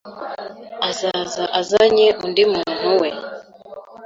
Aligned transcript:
Azaza 0.89 1.43
azanye 1.59 2.07
undi 2.23 2.43
mumtu 2.51 2.89
we 3.01 3.09